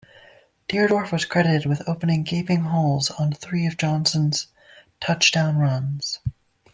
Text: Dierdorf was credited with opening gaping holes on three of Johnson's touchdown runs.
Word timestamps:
Dierdorf 0.71 1.11
was 1.11 1.25
credited 1.25 1.67
with 1.67 1.87
opening 1.87 2.23
gaping 2.23 2.61
holes 2.61 3.11
on 3.19 3.31
three 3.31 3.67
of 3.67 3.77
Johnson's 3.77 4.47
touchdown 4.99 5.59
runs. 5.59 6.21